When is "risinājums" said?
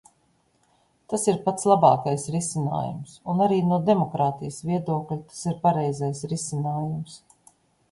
2.37-3.13, 6.35-7.23